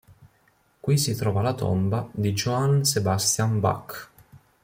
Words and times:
Qui 0.85 0.95
si 0.97 1.13
trova 1.13 1.43
la 1.43 1.53
tomba 1.53 2.09
di 2.11 2.33
Johann 2.33 2.81
Sebastian 2.81 3.59
Bach. 3.59 4.09